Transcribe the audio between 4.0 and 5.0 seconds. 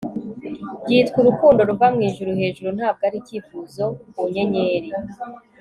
ku nyenyeri